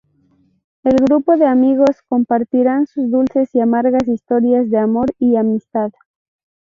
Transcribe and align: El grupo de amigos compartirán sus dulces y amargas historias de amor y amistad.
El 0.83 0.95
grupo 0.95 1.37
de 1.37 1.45
amigos 1.45 2.01
compartirán 2.09 2.87
sus 2.87 3.11
dulces 3.11 3.53
y 3.53 3.59
amargas 3.59 4.07
historias 4.07 4.67
de 4.71 4.79
amor 4.79 5.13
y 5.19 5.35
amistad. 5.35 5.91